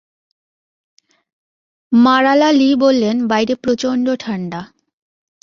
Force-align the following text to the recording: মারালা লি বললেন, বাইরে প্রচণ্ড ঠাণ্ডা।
মারালা 1.91 2.49
লি 2.51 2.69
বললেন, 2.75 3.15
বাইরে 3.27 3.53
প্রচণ্ড 3.55 4.05
ঠাণ্ডা। 4.19 4.61